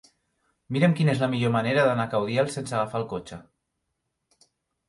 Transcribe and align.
Mira'm 0.77 0.95
quina 0.99 1.13
és 1.13 1.21
la 1.25 1.29
millor 1.33 1.53
manera 1.57 1.83
d'anar 1.89 2.05
a 2.09 2.11
Caudiel 2.15 2.49
sense 2.57 2.75
agafar 2.79 3.03
el 3.03 3.07
cotxe. 3.15 3.41